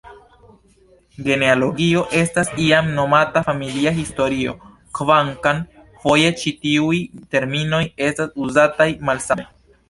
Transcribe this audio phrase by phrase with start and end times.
[1.25, 4.55] Genealogio estas iam nomata familia historio,
[5.01, 5.61] kvankam
[6.07, 7.03] foje ĉi tiuj
[7.37, 9.49] terminoj estas uzataj malsame.